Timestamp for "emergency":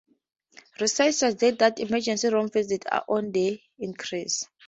1.79-2.27